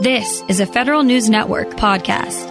This 0.00 0.44
is 0.46 0.60
a 0.60 0.66
Federal 0.66 1.02
News 1.02 1.28
Network 1.28 1.70
podcast. 1.70 2.46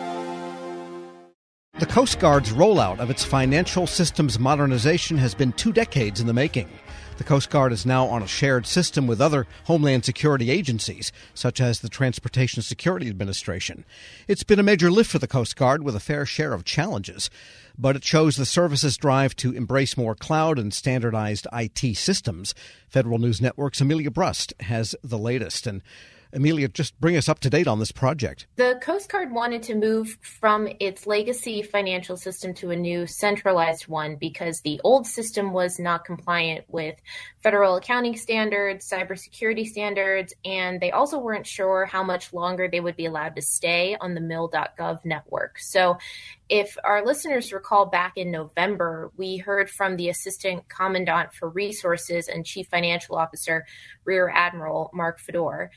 The 1.79 1.85
Coast 1.85 2.19
Guard's 2.19 2.51
rollout 2.51 2.99
of 2.99 3.09
its 3.09 3.23
financial 3.23 3.87
systems 3.87 4.37
modernization 4.37 5.17
has 5.17 5.33
been 5.33 5.53
two 5.53 5.71
decades 5.71 6.19
in 6.19 6.27
the 6.27 6.33
making. 6.33 6.67
The 7.19 7.23
Coast 7.23 7.49
Guard 7.49 7.71
is 7.71 7.85
now 7.85 8.05
on 8.07 8.21
a 8.21 8.27
shared 8.27 8.67
system 8.67 9.07
with 9.07 9.21
other 9.21 9.47
Homeland 9.63 10.03
Security 10.03 10.51
agencies, 10.51 11.13
such 11.33 11.61
as 11.61 11.79
the 11.79 11.87
Transportation 11.87 12.61
Security 12.61 13.07
Administration. 13.07 13.85
It's 14.27 14.43
been 14.43 14.59
a 14.59 14.63
major 14.63 14.91
lift 14.91 15.09
for 15.09 15.19
the 15.19 15.25
Coast 15.25 15.55
Guard 15.55 15.83
with 15.83 15.95
a 15.95 16.01
fair 16.01 16.25
share 16.25 16.51
of 16.51 16.65
challenges, 16.65 17.29
but 17.77 17.95
it 17.95 18.03
shows 18.03 18.35
the 18.35 18.45
service's 18.45 18.97
drive 18.97 19.37
to 19.37 19.53
embrace 19.53 19.95
more 19.95 20.15
cloud 20.15 20.59
and 20.59 20.73
standardized 20.73 21.47
IT 21.53 21.95
systems. 21.95 22.53
Federal 22.89 23.19
News 23.19 23.39
Network's 23.39 23.79
Amelia 23.79 24.11
Brust 24.11 24.53
has 24.59 24.97
the 25.01 25.17
latest. 25.17 25.65
And 25.65 25.81
Amelia, 26.33 26.67
just 26.67 26.99
bring 26.99 27.17
us 27.17 27.29
up 27.29 27.39
to 27.39 27.49
date 27.49 27.67
on 27.67 27.79
this 27.79 27.91
project. 27.91 28.47
The 28.55 28.79
Coast 28.81 29.11
Guard 29.11 29.31
wanted 29.31 29.63
to 29.63 29.75
move 29.75 30.17
from 30.21 30.67
its 30.79 31.07
legacy 31.07 31.61
financial 31.61 32.17
system 32.17 32.53
to 32.55 32.71
a 32.71 32.75
new 32.75 33.07
centralized 33.07 33.87
one 33.87 34.15
because 34.15 34.61
the 34.61 34.81
old 34.83 35.07
system 35.07 35.53
was 35.53 35.79
not 35.79 36.05
compliant 36.05 36.65
with 36.67 36.95
federal 37.41 37.75
accounting 37.75 38.15
standards, 38.15 38.89
cybersecurity 38.89 39.65
standards, 39.65 40.33
and 40.43 40.81
they 40.81 40.91
also 40.91 41.19
weren't 41.19 41.47
sure 41.47 41.85
how 41.85 42.03
much 42.03 42.33
longer 42.33 42.67
they 42.67 42.79
would 42.79 42.97
be 42.97 43.05
allowed 43.05 43.35
to 43.35 43.41
stay 43.41 43.95
on 43.99 44.13
the 44.13 44.21
mil.gov 44.21 45.03
network. 45.05 45.59
So, 45.59 45.97
if 46.49 46.77
our 46.83 47.05
listeners 47.05 47.51
recall 47.51 47.85
back 47.85 48.13
in 48.15 48.31
November, 48.31 49.11
we 49.17 49.37
heard 49.37 49.69
from 49.69 49.97
the 49.97 50.09
Assistant 50.09 50.67
Commandant 50.69 51.33
for 51.33 51.49
Resources 51.49 52.27
and 52.27 52.45
Chief 52.45 52.67
Financial 52.67 53.15
Officer, 53.15 53.65
Rear 54.05 54.31
Admiral 54.33 54.89
Mark 54.93 55.19
Fedor. 55.19 55.71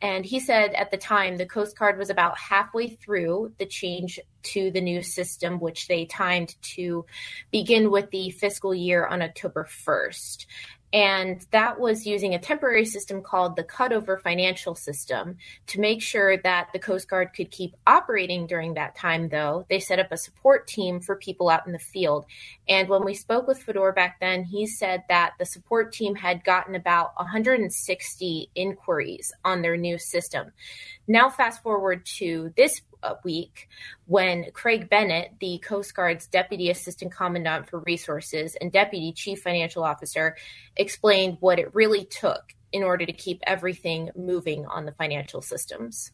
And 0.00 0.24
he 0.24 0.40
said 0.40 0.74
at 0.74 0.90
the 0.90 0.96
time 0.96 1.36
the 1.36 1.46
Coast 1.46 1.78
Guard 1.78 1.98
was 1.98 2.10
about 2.10 2.36
halfway 2.36 2.88
through 2.88 3.52
the 3.58 3.66
change 3.66 4.18
to 4.42 4.70
the 4.70 4.80
new 4.80 5.02
system, 5.02 5.60
which 5.60 5.88
they 5.88 6.04
timed 6.04 6.54
to 6.74 7.06
begin 7.50 7.90
with 7.90 8.10
the 8.10 8.30
fiscal 8.30 8.74
year 8.74 9.06
on 9.06 9.22
October 9.22 9.66
1st. 9.86 10.46
And 10.94 11.44
that 11.50 11.80
was 11.80 12.06
using 12.06 12.34
a 12.34 12.38
temporary 12.38 12.84
system 12.84 13.20
called 13.20 13.56
the 13.56 13.64
cutover 13.64 14.20
financial 14.20 14.76
system 14.76 15.38
to 15.66 15.80
make 15.80 16.00
sure 16.00 16.36
that 16.36 16.68
the 16.72 16.78
Coast 16.78 17.08
Guard 17.08 17.30
could 17.34 17.50
keep 17.50 17.74
operating 17.84 18.46
during 18.46 18.74
that 18.74 18.94
time, 18.94 19.28
though. 19.28 19.66
They 19.68 19.80
set 19.80 19.98
up 19.98 20.12
a 20.12 20.16
support 20.16 20.68
team 20.68 21.00
for 21.00 21.16
people 21.16 21.48
out 21.50 21.66
in 21.66 21.72
the 21.72 21.80
field. 21.80 22.26
And 22.68 22.88
when 22.88 23.04
we 23.04 23.14
spoke 23.14 23.48
with 23.48 23.60
Fedor 23.60 23.90
back 23.90 24.20
then, 24.20 24.44
he 24.44 24.68
said 24.68 25.02
that 25.08 25.32
the 25.36 25.44
support 25.44 25.92
team 25.92 26.14
had 26.14 26.44
gotten 26.44 26.76
about 26.76 27.10
160 27.16 28.50
inquiries 28.54 29.32
on 29.44 29.62
their 29.62 29.76
new 29.76 29.98
system. 29.98 30.52
Now, 31.08 31.28
fast 31.28 31.60
forward 31.60 32.06
to 32.18 32.54
this 32.56 32.82
week 33.24 33.68
when 34.06 34.50
Craig 34.52 34.88
Bennett, 34.88 35.32
the 35.40 35.58
Coast 35.58 35.94
Guard's 35.94 36.26
Deputy 36.26 36.70
Assistant 36.70 37.12
Commandant 37.12 37.68
for 37.68 37.80
Resources 37.80 38.56
and 38.60 38.70
Deputy 38.72 39.12
Chief 39.12 39.40
Financial 39.40 39.82
Officer, 39.82 40.36
explained 40.76 41.38
what 41.40 41.58
it 41.58 41.74
really 41.74 42.04
took 42.04 42.54
in 42.72 42.82
order 42.82 43.06
to 43.06 43.12
keep 43.12 43.40
everything 43.46 44.10
moving 44.16 44.66
on 44.66 44.84
the 44.84 44.92
financial 44.92 45.40
systems. 45.40 46.10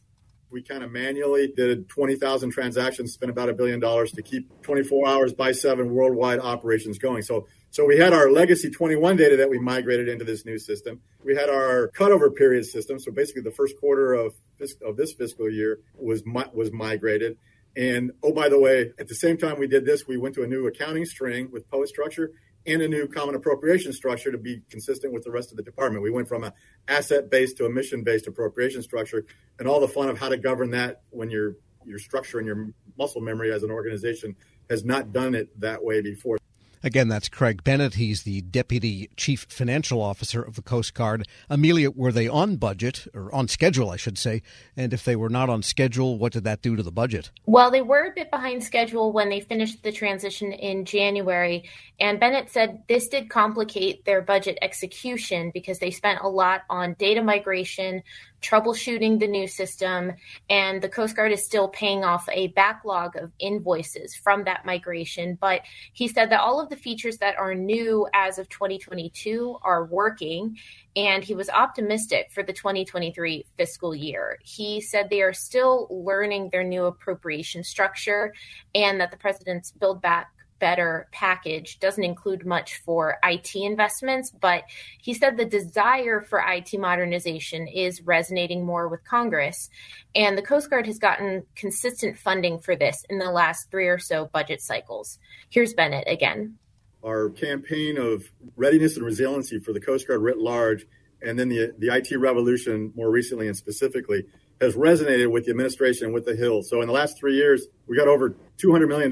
We 0.51 0.61
kind 0.61 0.83
of 0.83 0.91
manually 0.91 1.47
did 1.47 1.87
20,000 1.87 2.51
transactions, 2.51 3.13
spent 3.13 3.31
about 3.31 3.49
a 3.49 3.53
billion 3.53 3.79
dollars 3.79 4.11
to 4.11 4.21
keep 4.21 4.61
24 4.61 5.07
hours 5.07 5.33
by 5.33 5.53
seven 5.53 5.93
worldwide 5.93 6.39
operations 6.39 6.97
going. 6.97 7.21
So 7.21 7.47
so 7.71 7.85
we 7.85 7.97
had 7.97 8.11
our 8.11 8.29
legacy 8.29 8.69
21 8.69 9.15
data 9.15 9.37
that 9.37 9.49
we 9.49 9.57
migrated 9.57 10.09
into 10.09 10.25
this 10.25 10.45
new 10.45 10.59
system. 10.59 10.99
We 11.23 11.35
had 11.35 11.49
our 11.49 11.89
cutover 11.95 12.35
period 12.35 12.65
system. 12.65 12.99
So 12.99 13.13
basically 13.13 13.43
the 13.43 13.51
first 13.51 13.79
quarter 13.79 14.13
of 14.13 14.33
this, 14.59 14.75
of 14.85 14.97
this 14.97 15.13
fiscal 15.13 15.49
year 15.49 15.79
was, 15.95 16.21
was 16.53 16.73
migrated. 16.73 17.37
And 17.77 18.11
oh, 18.23 18.33
by 18.33 18.49
the 18.49 18.59
way, 18.59 18.91
at 18.99 19.07
the 19.07 19.15
same 19.15 19.37
time 19.37 19.57
we 19.57 19.67
did 19.67 19.85
this, 19.85 20.05
we 20.05 20.17
went 20.17 20.35
to 20.35 20.43
a 20.43 20.47
new 20.47 20.67
accounting 20.67 21.05
string 21.05 21.49
with 21.49 21.69
POET 21.71 21.87
structure 21.87 22.31
and 22.65 22.81
a 22.81 22.89
new 22.89 23.07
common 23.07 23.35
appropriation 23.35 23.93
structure 23.93 24.33
to 24.33 24.37
be 24.37 24.61
consistent 24.69 25.13
with 25.13 25.23
the 25.23 25.31
rest 25.31 25.51
of 25.51 25.57
the 25.57 25.63
department. 25.63 26.03
We 26.03 26.11
went 26.11 26.27
from 26.27 26.43
an 26.43 26.51
asset 26.89 27.29
based 27.31 27.55
to 27.57 27.65
a 27.65 27.69
mission 27.69 28.03
based 28.03 28.27
appropriation 28.27 28.81
structure 28.81 29.25
and 29.59 29.67
all 29.67 29.79
the 29.79 29.87
fun 29.87 30.09
of 30.09 30.19
how 30.19 30.27
to 30.27 30.37
govern 30.37 30.71
that 30.71 31.03
when 31.09 31.31
your 31.31 31.55
your 31.85 31.99
structure 31.99 32.37
and 32.37 32.45
your 32.45 32.67
muscle 32.97 33.21
memory 33.21 33.51
as 33.51 33.63
an 33.63 33.71
organization 33.71 34.35
has 34.69 34.83
not 34.83 35.13
done 35.13 35.33
it 35.33 35.57
that 35.59 35.81
way 35.81 36.01
before. 36.01 36.37
Again, 36.83 37.09
that's 37.09 37.29
Craig 37.29 37.63
Bennett. 37.63 37.93
He's 37.93 38.23
the 38.23 38.41
Deputy 38.41 39.09
Chief 39.15 39.45
Financial 39.49 40.01
Officer 40.01 40.41
of 40.41 40.55
the 40.55 40.63
Coast 40.63 40.95
Guard. 40.95 41.27
Amelia, 41.49 41.91
were 41.91 42.11
they 42.11 42.27
on 42.27 42.55
budget, 42.55 43.05
or 43.13 43.33
on 43.33 43.47
schedule, 43.47 43.91
I 43.91 43.97
should 43.97 44.17
say? 44.17 44.41
And 44.75 44.91
if 44.91 45.05
they 45.05 45.15
were 45.15 45.29
not 45.29 45.49
on 45.49 45.61
schedule, 45.61 46.17
what 46.17 46.33
did 46.33 46.43
that 46.45 46.63
do 46.63 46.75
to 46.75 46.81
the 46.81 46.91
budget? 46.91 47.29
Well, 47.45 47.69
they 47.69 47.83
were 47.83 48.05
a 48.05 48.13
bit 48.15 48.31
behind 48.31 48.63
schedule 48.63 49.11
when 49.11 49.29
they 49.29 49.41
finished 49.41 49.83
the 49.83 49.91
transition 49.91 50.51
in 50.53 50.85
January. 50.85 51.69
And 51.99 52.19
Bennett 52.19 52.49
said 52.49 52.81
this 52.87 53.07
did 53.07 53.29
complicate 53.29 54.03
their 54.05 54.21
budget 54.21 54.57
execution 54.63 55.51
because 55.53 55.77
they 55.77 55.91
spent 55.91 56.21
a 56.21 56.27
lot 56.27 56.61
on 56.69 56.95
data 56.97 57.21
migration, 57.21 58.01
troubleshooting 58.41 59.19
the 59.19 59.27
new 59.27 59.47
system, 59.47 60.13
and 60.49 60.81
the 60.81 60.89
Coast 60.89 61.15
Guard 61.15 61.31
is 61.31 61.45
still 61.45 61.67
paying 61.67 62.03
off 62.03 62.27
a 62.31 62.47
backlog 62.49 63.15
of 63.15 63.31
invoices 63.39 64.15
from 64.15 64.43
that 64.45 64.65
migration. 64.65 65.37
But 65.39 65.61
he 65.93 66.07
said 66.07 66.31
that 66.31 66.41
all 66.41 66.59
of 66.59 66.69
the 66.69 66.75
features 66.75 67.17
that 67.17 67.37
are 67.37 67.53
new 67.53 68.07
as 68.13 68.39
of 68.39 68.49
2022 68.49 69.57
are 69.61 69.85
working, 69.85 70.57
and 70.95 71.23
he 71.23 71.35
was 71.35 71.49
optimistic 71.49 72.31
for 72.31 72.43
the 72.43 72.53
2023 72.53 73.45
fiscal 73.57 73.95
year. 73.95 74.39
He 74.43 74.81
said 74.81 75.09
they 75.09 75.21
are 75.21 75.33
still 75.33 75.87
learning 75.89 76.49
their 76.49 76.63
new 76.63 76.85
appropriation 76.85 77.63
structure 77.63 78.33
and 78.75 78.99
that 78.99 79.11
the 79.11 79.17
president's 79.17 79.71
Build 79.71 80.01
Back 80.01 80.31
better 80.61 81.09
package 81.11 81.79
doesn't 81.79 82.03
include 82.03 82.45
much 82.45 82.77
for 82.85 83.17
IT 83.23 83.53
investments, 83.55 84.31
but 84.31 84.63
he 85.01 85.13
said 85.13 85.35
the 85.35 85.43
desire 85.43 86.21
for 86.21 86.41
IT 86.47 86.79
modernization 86.79 87.67
is 87.67 88.01
resonating 88.03 88.63
more 88.63 88.87
with 88.87 89.03
Congress. 89.03 89.69
And 90.15 90.37
the 90.37 90.43
Coast 90.43 90.69
Guard 90.69 90.85
has 90.85 90.99
gotten 90.99 91.43
consistent 91.55 92.17
funding 92.17 92.59
for 92.59 92.75
this 92.75 93.03
in 93.09 93.17
the 93.17 93.31
last 93.31 93.69
three 93.71 93.87
or 93.87 93.97
so 93.97 94.29
budget 94.31 94.61
cycles. 94.61 95.19
Here's 95.49 95.73
Bennett 95.73 96.07
again. 96.07 96.57
Our 97.03 97.31
campaign 97.31 97.97
of 97.97 98.31
readiness 98.55 98.95
and 98.95 99.05
resiliency 99.05 99.57
for 99.57 99.73
the 99.73 99.81
Coast 99.81 100.07
Guard 100.07 100.21
writ 100.21 100.37
large, 100.37 100.85
and 101.23 101.37
then 101.37 101.49
the, 101.49 101.73
the 101.79 101.93
IT 101.93 102.15
revolution 102.15 102.93
more 102.95 103.09
recently 103.09 103.47
and 103.47 103.57
specifically, 103.57 104.25
has 104.61 104.75
resonated 104.75 105.31
with 105.31 105.45
the 105.45 105.49
administration 105.49 106.05
and 106.05 106.13
with 106.13 106.25
the 106.25 106.35
Hill. 106.35 106.61
So 106.61 106.81
in 106.81 106.87
the 106.87 106.93
last 106.93 107.17
three 107.17 107.35
years, 107.35 107.65
we 107.87 107.97
got 107.97 108.07
over 108.07 108.35
$200 108.63 108.87
million 108.87 109.11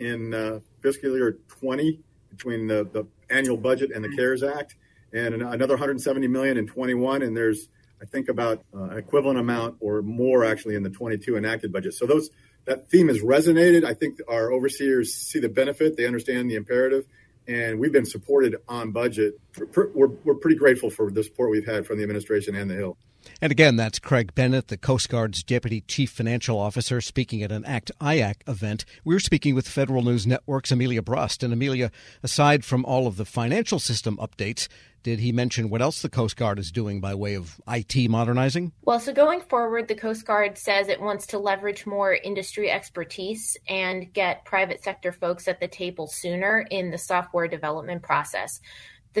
in 0.00 0.34
uh, 0.34 0.58
fiscal 0.80 1.16
year 1.16 1.38
20 1.48 2.00
between 2.30 2.66
the, 2.66 2.88
the 2.92 3.06
annual 3.30 3.56
budget 3.56 3.90
and 3.94 4.04
the 4.04 4.14
CARES 4.16 4.42
Act, 4.42 4.76
and 5.12 5.34
another 5.34 5.74
170 5.74 6.28
million 6.28 6.56
in 6.56 6.66
21. 6.66 7.22
And 7.22 7.36
there's, 7.36 7.68
I 8.00 8.04
think, 8.04 8.28
about 8.28 8.64
uh, 8.74 8.96
equivalent 8.96 9.38
amount 9.38 9.76
or 9.80 10.02
more 10.02 10.44
actually 10.44 10.74
in 10.74 10.82
the 10.82 10.90
22 10.90 11.36
enacted 11.36 11.72
budget. 11.72 11.94
So 11.94 12.06
those 12.06 12.30
that 12.66 12.88
theme 12.90 13.08
has 13.08 13.22
resonated. 13.22 13.84
I 13.84 13.94
think 13.94 14.18
our 14.28 14.52
overseers 14.52 15.14
see 15.14 15.40
the 15.40 15.48
benefit, 15.48 15.96
they 15.96 16.06
understand 16.06 16.50
the 16.50 16.56
imperative, 16.56 17.06
and 17.46 17.80
we've 17.80 17.92
been 17.92 18.04
supported 18.04 18.56
on 18.68 18.92
budget. 18.92 19.40
We're, 19.74 19.88
we're, 19.94 20.08
we're 20.24 20.34
pretty 20.34 20.56
grateful 20.56 20.90
for 20.90 21.10
the 21.10 21.24
support 21.24 21.50
we've 21.50 21.66
had 21.66 21.86
from 21.86 21.96
the 21.96 22.02
administration 22.02 22.54
and 22.54 22.70
the 22.70 22.74
Hill. 22.74 22.98
And 23.40 23.52
again, 23.52 23.76
that's 23.76 23.98
Craig 23.98 24.34
Bennett, 24.34 24.68
the 24.68 24.76
Coast 24.76 25.08
Guard's 25.08 25.42
Deputy 25.42 25.82
Chief 25.82 26.10
Financial 26.10 26.58
Officer, 26.58 27.00
speaking 27.00 27.42
at 27.42 27.52
an 27.52 27.64
ACT 27.64 27.92
IAC 28.00 28.36
event. 28.46 28.84
We're 29.04 29.20
speaking 29.20 29.54
with 29.54 29.68
Federal 29.68 30.02
News 30.02 30.26
Network's 30.26 30.72
Amelia 30.72 31.02
Brust. 31.02 31.42
And 31.42 31.52
Amelia, 31.52 31.90
aside 32.22 32.64
from 32.64 32.84
all 32.84 33.06
of 33.06 33.16
the 33.16 33.24
financial 33.24 33.78
system 33.78 34.16
updates, 34.16 34.68
did 35.02 35.20
he 35.20 35.32
mention 35.32 35.70
what 35.70 35.80
else 35.80 36.02
the 36.02 36.08
Coast 36.08 36.36
Guard 36.36 36.58
is 36.58 36.72
doing 36.72 37.00
by 37.00 37.14
way 37.14 37.34
of 37.34 37.60
IT 37.68 38.10
modernizing? 38.10 38.72
Well, 38.82 39.00
so 39.00 39.12
going 39.12 39.40
forward, 39.40 39.88
the 39.88 39.94
Coast 39.94 40.26
Guard 40.26 40.58
says 40.58 40.88
it 40.88 41.00
wants 41.00 41.28
to 41.28 41.38
leverage 41.38 41.86
more 41.86 42.12
industry 42.12 42.70
expertise 42.70 43.56
and 43.68 44.12
get 44.12 44.44
private 44.44 44.82
sector 44.82 45.12
folks 45.12 45.46
at 45.46 45.60
the 45.60 45.68
table 45.68 46.08
sooner 46.08 46.66
in 46.70 46.90
the 46.90 46.98
software 46.98 47.48
development 47.48 48.02
process 48.02 48.60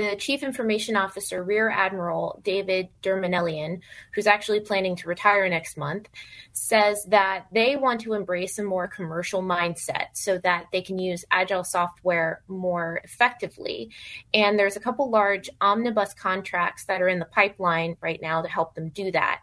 the 0.00 0.16
Chief 0.16 0.42
Information 0.42 0.96
Officer, 0.96 1.42
Rear 1.42 1.70
Admiral 1.70 2.40
David 2.44 2.88
Dermanelian, 3.02 3.80
who's 4.14 4.26
actually 4.26 4.60
planning 4.60 4.96
to 4.96 5.08
retire 5.08 5.48
next 5.48 5.76
month, 5.76 6.08
says 6.52 7.04
that 7.08 7.46
they 7.52 7.76
want 7.76 8.00
to 8.02 8.14
embrace 8.14 8.58
a 8.58 8.64
more 8.64 8.86
commercial 8.88 9.42
mindset 9.42 10.06
so 10.12 10.38
that 10.38 10.66
they 10.72 10.82
can 10.82 10.98
use 10.98 11.24
agile 11.30 11.64
software 11.64 12.42
more 12.48 13.00
effectively. 13.04 13.90
And 14.32 14.58
there's 14.58 14.76
a 14.76 14.80
couple 14.80 15.10
large 15.10 15.50
omnibus 15.60 16.14
contracts 16.14 16.84
that 16.84 17.02
are 17.02 17.08
in 17.08 17.18
the 17.18 17.24
pipeline 17.24 17.96
right 18.00 18.20
now 18.22 18.42
to 18.42 18.48
help 18.48 18.74
them 18.74 18.90
do 18.90 19.10
that. 19.12 19.40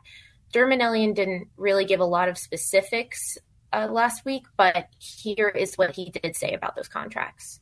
Dermanelian 0.53 1.13
didn't 1.13 1.49
really 1.57 1.85
give 1.85 1.99
a 1.99 2.05
lot 2.05 2.29
of 2.29 2.37
specifics 2.37 3.37
uh, 3.73 3.87
last 3.91 4.23
week, 4.23 4.45
but 4.55 4.87
here 4.99 5.49
is 5.49 5.75
what 5.75 5.95
he 5.95 6.11
did 6.11 6.35
say 6.35 6.53
about 6.53 6.75
those 6.75 6.87
contracts 6.87 7.59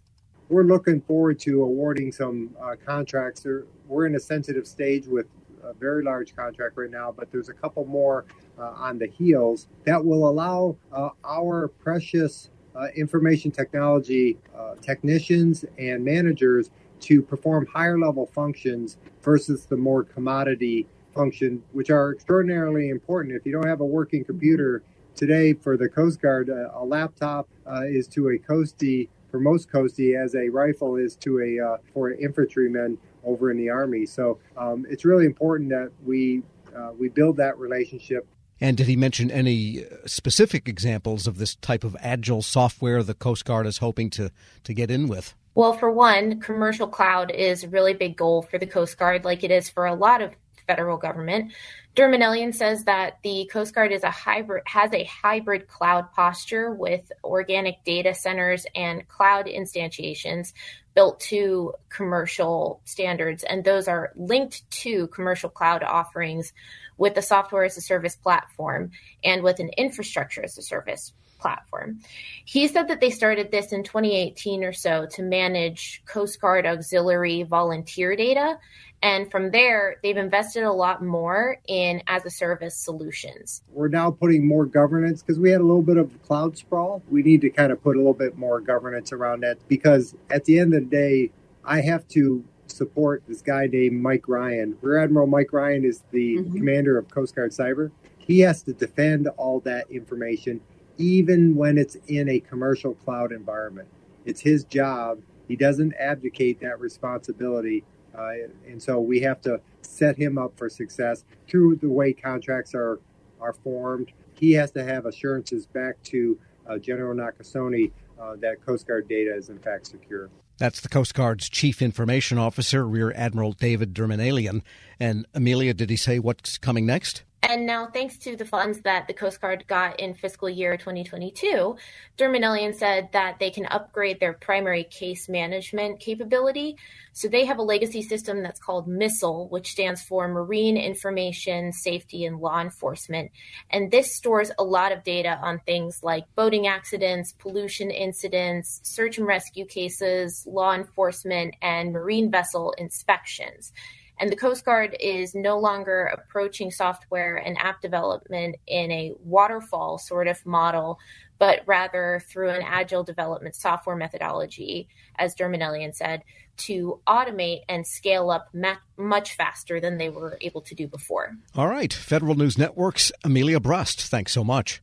we're 0.50 0.63
looking 0.63 1.01
forward 1.01 1.40
to 1.40 1.63
awarding 1.63 2.12
some 2.12 2.51
uh, 2.62 2.75
contracts. 2.86 3.45
we're 3.88 4.06
in 4.06 4.16
a 4.16 4.19
sensitive 4.19 4.68
stage 4.68 5.07
with 5.07 5.28
a 5.63 5.74
very 5.74 6.04
large 6.04 6.36
contract 6.36 6.78
right 6.78 6.92
now, 6.92 7.13
but 7.16 7.31
there's 7.31 7.50
a 7.50 7.54
couple 7.54 7.86
more 7.86 8.25
uh, 8.57 8.72
on 8.75 8.98
the 8.98 9.07
heels 9.07 9.68
that 9.86 10.04
will 10.04 10.30
allow 10.30 10.75
uh, 10.92 11.10
our 11.24 11.68
precious 11.68 12.50
uh, 12.75 12.88
information 12.95 13.51
technology 13.51 14.38
uh, 14.57 14.75
technicians 14.81 15.63
and 15.78 16.04
managers 16.04 16.69
to 17.00 17.22
perform 17.22 17.66
higher 17.66 18.00
level 18.00 18.25
functions 18.25 18.98
versus 19.22 19.66
the 19.66 19.78
more 19.78 20.04
commodity 20.04 20.88
function, 21.13 21.62
which 21.72 21.89
are 21.89 22.13
extraordinarily 22.13 22.89
important. 22.89 23.36
If 23.36 23.46
you 23.46 23.51
don't 23.51 23.68
have 23.68 23.81
a 23.81 23.86
working 23.86 24.24
computer 24.24 24.84
today 25.16 25.54
for 25.54 25.78
the 25.78 25.88
Coast 25.88 26.22
Guard, 26.22 26.50
a 26.50 26.84
laptop 26.84 27.48
uh, 27.68 27.84
is 27.86 28.07
to 28.10 28.30
a 28.30 28.38
coastie 28.39 29.10
for 29.33 29.39
most 29.39 29.68
coastie 29.71 30.15
as 30.15 30.35
a 30.35 30.47
rifle 30.50 30.95
is 30.95 31.15
to 31.15 31.39
a 31.39 31.59
uh, 31.59 31.77
for 31.91 32.12
infantrymen 32.12 33.00
over 33.24 33.50
in 33.50 33.57
the 33.57 33.68
army. 33.68 34.06
So 34.06 34.38
um, 34.56 34.85
it's 34.88 35.06
really 35.06 35.25
important 35.25 35.71
that 35.71 35.89
we 36.06 36.44
uh, 36.77 36.91
we 36.95 37.09
build 37.09 37.38
that 37.38 37.57
relationship 37.57 38.27
and 38.62 38.77
did 38.77 38.88
he 38.88 38.95
mention 38.95 39.31
any 39.31 39.85
specific 40.06 40.69
examples 40.69 41.25
of 41.25 41.39
this 41.39 41.56
type 41.56 41.83
of 41.83 41.97
agile 42.00 42.44
software 42.44 43.01
the 43.01 43.15
Coast 43.15 43.44
Guard 43.44 43.65
is 43.65 43.80
hoping 43.80 44.12
to, 44.12 44.31
to 44.63 44.74
get 44.74 44.91
in 44.91 45.07
with? 45.07 45.33
Well, 45.56 45.74
for 45.74 45.91
one, 45.91 46.39
commercial 46.39 46.88
cloud 46.88 47.29
is 47.31 47.63
a 47.63 47.68
really 47.68 47.94
big 47.94 48.15
goal 48.15 48.44
for 48.44 48.57
the 48.57 48.65
Coast 48.65 48.97
Guard, 48.97 49.25
like 49.25 49.44
it 49.44 49.51
is 49.51 49.69
for 49.69 49.86
a 49.86 49.95
lot 49.95 50.21
of 50.21 50.31
federal 50.68 50.98
government. 50.98 51.54
Dermanelian 51.95 52.54
says 52.54 52.86
that 52.86 53.19
the 53.24 53.50
Coast 53.51 53.75
Guard 53.75 53.92
is 53.92 54.04
a 54.04 54.10
hybrid 54.10 54.63
has 54.65 54.92
a 54.94 55.04
hybrid 55.04 55.68
cloud 55.68 56.12
posture 56.12 56.71
with 56.71 57.12
organic 57.24 57.83
data 57.83 58.13
centers 58.13 58.65
and 58.75 59.07
cloud 59.07 59.45
instantiations 59.45 60.54
built 60.95 61.19
to 61.19 61.74
commercial 61.89 62.81
standards, 62.86 63.44
and 63.44 63.63
those 63.63 63.88
are 63.88 64.12
linked 64.15 64.69
to 64.69 65.07
commercial 65.07 65.50
cloud 65.50 65.83
offerings 65.83 66.54
with 66.98 67.15
the 67.15 67.21
software 67.21 67.63
as 67.63 67.77
a 67.77 67.81
service 67.81 68.15
platform 68.15 68.92
and 69.24 69.44
with 69.44 69.60
an 69.60 69.69
infrastructure 69.77 70.44
as 70.44 70.57
a 70.57 70.62
service 70.62 71.13
platform. 71.44 72.00
He 72.45 72.68
said 72.68 72.88
that 72.88 73.01
they 73.01 73.12
started 73.12 73.51
this 73.51 73.72
in 73.74 73.84
2018 73.84 74.63
or 74.63 74.74
so 74.74 75.06
to 75.12 75.22
manage 75.22 76.01
Coast 76.06 76.40
Guard 76.42 76.66
auxiliary 76.66 77.44
volunteer 77.44 78.16
data. 78.16 78.57
And 79.04 79.30
from 79.30 79.51
there, 79.51 79.98
they've 80.01 80.16
invested 80.16 80.63
a 80.63 80.72
lot 80.72 81.04
more 81.04 81.57
in 81.68 82.01
as 82.07 82.25
a 82.25 82.30
service 82.30 82.78
solutions. 82.78 83.62
We're 83.69 83.90
now 83.90 84.12
putting 84.12 84.48
more 84.48 84.66
governance 84.66 85.22
because 85.22 85.38
we 85.38 85.51
had 85.51 85.60
a 85.60 85.66
little 85.66 85.81
bit 85.81 85.98
of 85.98 86.24
cloud 86.24 86.57
sprawl. 86.57 87.04
We 87.10 87.22
need 87.22 87.42
to 87.42 87.50
kind 87.50 87.74
of 87.74 87.84
put 87.84 87.98
a 87.98 88.00
little 88.00 88.13
bit 88.13 88.38
more 88.38 88.62
governance 88.62 89.12
around 89.12 89.42
that 89.42 89.57
because 89.68 90.16
at 90.30 90.46
the 90.46 90.57
end 90.57 90.74
of 90.74 90.89
the 90.89 90.89
day, 90.89 91.31
I 91.66 91.81
have 91.81 92.07
to 92.10 92.46
support 92.68 93.24
this 93.28 93.42
guy 93.42 93.68
named 93.68 94.01
Mike 94.01 94.30
Ryan. 94.30 94.78
Rear 94.81 95.04
Admiral 95.04 95.28
Mike 95.28 95.51
Ryan 95.51 95.84
is 95.84 96.01
the 96.12 96.38
mm-hmm. 96.38 96.56
commander 96.56 96.98
of 96.98 97.10
Coast 97.10 97.36
Guard 97.36 97.51
Cyber. 97.51 97.92
He 98.18 98.39
has 98.39 98.63
to 98.63 98.74
defend 98.74 99.28
all 99.36 99.60
that 99.62 99.92
information, 99.92 100.62
even 100.98 101.56
when 101.56 101.78
it's 101.78 101.95
in 102.07 102.30
a 102.30 102.40
commercial 102.40 102.94
cloud 102.94 103.31
environment. 103.31 103.88
It's 104.25 104.42
his 104.42 104.63
job. 104.63 105.19
He 105.48 105.56
doesn't 105.56 105.94
abdicate 106.00 106.60
that 106.62 106.80
responsibility. 106.80 107.84
Uh, 108.18 108.31
and 108.68 108.81
so 108.81 109.00
we 109.00 109.19
have 109.22 109.42
to 109.42 109.60
set 109.81 110.18
him 110.18 110.38
up 110.38 110.57
for 110.57 110.69
success 110.69 111.25
through 111.48 111.78
the 111.78 111.90
way 111.90 112.13
contracts 112.13 112.74
are, 112.75 113.00
are 113.42 113.54
formed. 113.54 114.12
He 114.40 114.54
has 114.54 114.72
to 114.72 114.84
have 114.84 115.06
assurances 115.06 115.66
back 115.66 116.01
to 116.04 116.40
uh, 116.68 116.78
General 116.78 117.16
Nakasone 117.16 117.92
uh, 118.19 118.36
that 118.38 118.66
Coast 118.66 118.88
Guard 118.88 119.07
data 119.07 119.36
is 119.36 119.50
in 119.50 119.60
fact 119.60 119.88
secure. 119.88 120.30
That's 120.60 120.81
the 120.81 120.89
Coast 120.89 121.16
Guard's 121.16 121.50
Chief 121.50 121.81
Information 121.81 122.38
Officer, 122.38 122.88
Rear 122.88 123.12
Admiral 123.16 123.54
David 123.54 123.94
Dermanelian. 123.94 124.62
And 125.00 125.25
Amelia, 125.34 125.74
did 125.74 125.89
he 125.89 125.98
say 125.98 126.19
what's 126.19 126.57
coming 126.57 126.86
next? 126.86 127.24
And 127.45 127.66
now, 127.66 127.88
thanks 127.88 128.18
to 128.19 128.38
the 128.38 128.45
funds 128.45 128.80
that 128.81 129.06
the 129.06 129.13
Coast 129.13 129.42
Guard 129.42 129.66
got 129.68 130.00
in 130.00 130.13
fiscal 130.13 130.50
year 130.50 130.78
2022, 130.78 131.75
Dermanelian 132.18 132.74
said 132.74 133.10
that 133.12 133.38
they 133.38 133.51
can 133.51 133.66
upgrade 133.66 134.22
their 134.22 134.31
primary 134.31 134.86
case 134.86 135.28
management 135.28 136.00
capability. 136.00 136.78
So 137.12 137.28
they 137.28 137.44
have 137.44 137.57
a 137.60 137.63
legacy 137.63 138.01
system 138.01 138.44
that's 138.44 138.62
called 138.62 138.88
MISLE, 138.88 139.50
which 139.50 139.72
stands 139.72 140.01
for 140.01 140.30
Marine 140.30 140.78
Information 140.78 141.74
Safety 141.74 142.24
and 142.24 142.40
Law 142.40 142.62
Enforcement. 142.62 143.31
And 143.69 143.92
this 143.92 144.16
stores 144.16 144.50
a 144.57 144.63
lot 144.63 144.94
of 144.94 145.04
data 145.04 145.38
on 145.42 145.60
things 145.60 146.00
like 146.01 146.24
boating 146.36 146.68
accidents, 146.68 147.34
pollution 147.34 147.92
incidents, 147.92 148.80
search 148.84 149.18
and 149.18 149.28
rescue 149.28 149.66
cases, 149.66 150.48
law 150.50 150.74
enforcement, 150.74 151.56
and 151.62 151.92
marine 151.92 152.31
vessel 152.31 152.74
inspections. 152.78 153.74
And 154.19 154.31
the 154.31 154.36
Coast 154.36 154.63
Guard 154.63 154.95
is 155.00 155.33
no 155.33 155.57
longer 155.60 156.06
approaching 156.06 156.71
software 156.71 157.36
and 157.36 157.57
app 157.57 157.81
development 157.81 158.56
in 158.68 158.92
a 158.92 159.13
waterfall 159.19 159.98
sort 159.98 160.27
of 160.27 160.45
model, 160.45 161.00
but 161.39 161.62
rather 161.65 162.21
through 162.30 162.50
an 162.50 162.62
agile 162.63 163.04
development 163.04 163.56
software 163.56 163.95
methodology, 163.95 164.88
as 165.18 165.36
Dermanelian 165.36 165.95
said, 165.95 166.24
to 166.56 167.01
automate 167.07 167.62
and 167.68 167.86
scale 167.86 168.30
up 168.30 168.48
ma- 168.54 168.75
much 168.98 169.36
faster 169.36 169.80
than 169.80 169.98
they 169.98 170.10
were 170.10 170.38
able 170.42 170.62
to 170.62 170.75
do 170.75 170.88
before. 170.88 171.36
All 171.56 171.68
right. 171.68 171.92
Federal 171.92 172.36
News 172.36 172.57
Network's 172.57 173.12
Amelia 173.24 173.60
Brust, 173.60 174.01
thanks 174.01 174.31
so 174.31 174.44
much. 174.44 174.81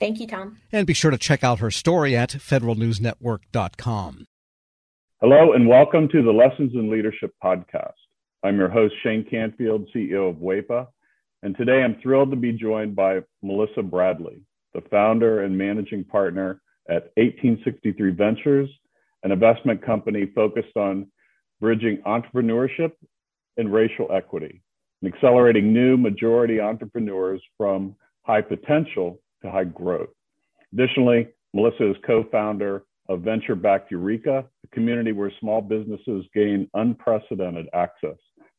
Thank 0.00 0.20
you, 0.20 0.26
Tom. 0.26 0.58
And 0.72 0.86
be 0.86 0.92
sure 0.92 1.10
to 1.10 1.18
check 1.18 1.42
out 1.44 1.60
her 1.60 1.70
story 1.70 2.16
at 2.16 2.30
federalnewsnetwork.com. 2.30 4.26
Hello, 5.20 5.52
and 5.54 5.66
welcome 5.66 6.08
to 6.08 6.22
the 6.22 6.30
Lessons 6.30 6.72
in 6.74 6.90
Leadership 6.90 7.32
podcast. 7.42 7.92
I'm 8.46 8.58
your 8.58 8.68
host, 8.68 8.94
Shane 9.02 9.26
Canfield, 9.28 9.88
CEO 9.92 10.30
of 10.30 10.36
WEPA, 10.36 10.86
and 11.42 11.56
today 11.56 11.82
I'm 11.82 11.96
thrilled 12.00 12.30
to 12.30 12.36
be 12.36 12.52
joined 12.52 12.94
by 12.94 13.22
Melissa 13.42 13.82
Bradley, 13.82 14.40
the 14.72 14.82
founder 14.82 15.42
and 15.42 15.58
managing 15.58 16.04
partner 16.04 16.60
at 16.88 17.10
1863 17.16 18.12
Ventures, 18.12 18.70
an 19.24 19.32
investment 19.32 19.84
company 19.84 20.30
focused 20.32 20.76
on 20.76 21.10
bridging 21.60 21.98
entrepreneurship 22.06 22.92
and 23.56 23.72
racial 23.72 24.06
equity 24.12 24.62
and 25.02 25.12
accelerating 25.12 25.72
new 25.72 25.96
majority 25.96 26.60
entrepreneurs 26.60 27.42
from 27.56 27.96
high 28.22 28.42
potential 28.42 29.18
to 29.42 29.50
high 29.50 29.64
growth. 29.64 30.10
Additionally, 30.72 31.26
Melissa 31.52 31.90
is 31.90 31.96
co 32.06 32.22
founder 32.30 32.84
of 33.08 33.22
Venture 33.22 33.56
Backed 33.56 33.90
Ureeka, 33.90 34.44
a 34.44 34.68
community 34.72 35.10
where 35.10 35.32
small 35.40 35.60
businesses 35.60 36.24
gain 36.32 36.70
unprecedented 36.74 37.66
access 37.74 38.14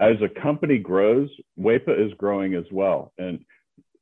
as 0.00 0.16
a 0.22 0.40
company 0.40 0.78
grows, 0.78 1.28
WEPA 1.58 2.06
is 2.06 2.12
growing 2.18 2.54
as 2.54 2.64
well. 2.70 3.12
And 3.18 3.44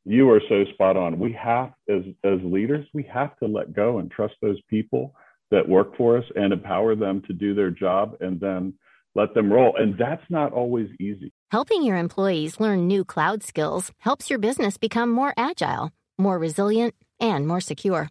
you 0.05 0.31
are 0.31 0.41
so 0.49 0.65
spot 0.73 0.97
on. 0.97 1.19
We 1.19 1.33
have, 1.33 1.73
as, 1.89 2.03
as 2.25 2.39
leaders, 2.43 2.87
we 2.93 3.05
have 3.05 3.37
to 3.39 3.47
let 3.47 3.73
go 3.73 3.99
and 3.99 4.11
trust 4.11 4.35
those 4.43 4.61
people 4.69 5.15
that 5.51 5.69
work 5.69 5.97
for 5.97 6.19
us 6.19 6.25
and 6.37 6.53
empower 6.53 6.95
them 6.95 7.23
to 7.27 7.33
do 7.33 7.55
their 7.55 7.71
job 7.71 8.17
and 8.21 8.39
then 8.41 8.75
let 9.15 9.35
them 9.35 9.53
roll. 9.53 9.77
And 9.77 9.97
that's 9.99 10.25
not 10.29 10.53
always 10.53 10.89
easy. 11.01 11.33
Helping 11.51 11.83
your 11.83 11.97
employees 11.97 12.61
learn 12.61 12.87
new 12.87 13.05
cloud 13.05 13.43
skills 13.43 13.93
helps 13.99 14.29
your 14.29 14.39
business 14.39 14.77
become 14.77 15.11
more 15.11 15.33
agile, 15.37 15.93
more 16.19 16.39
resilient, 16.39 16.95
and 17.21 17.47
more 17.47 17.61
secure. 17.61 18.11